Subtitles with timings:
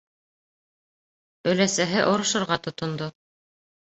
[1.51, 3.11] Өләсәһе орошорға тотондо.